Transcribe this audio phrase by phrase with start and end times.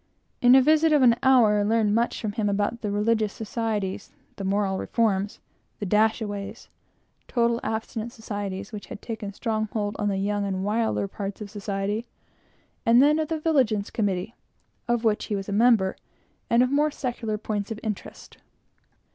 [0.41, 4.11] In a visit of an hour I learned much from him about the religious societies,
[4.37, 5.39] the moral reforms,
[5.77, 6.69] the "Dashaways,"
[7.27, 11.51] total abstinence societies, which had taken strong hold on the young and wilder parts of
[11.51, 12.07] society,
[12.83, 14.33] and then of the Vigilance Committee,
[14.87, 15.95] of which he was a member,
[16.49, 18.39] and of more secular points of interest.